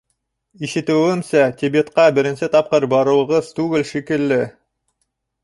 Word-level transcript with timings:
—Ишетеүемсә, 0.67 1.43
Тибетҡа 1.59 2.07
беренсе 2.15 2.49
тапҡыр 2.57 2.89
барыуығыҙ 2.95 3.53
түгел 3.61 3.87
шикелле? 3.93 4.43